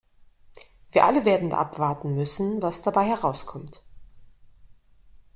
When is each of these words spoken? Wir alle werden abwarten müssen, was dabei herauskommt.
Wir 0.89 1.05
alle 1.05 1.25
werden 1.25 1.53
abwarten 1.53 2.15
müssen, 2.15 2.59
was 2.63 2.81
dabei 2.81 3.05
herauskommt. 3.05 3.83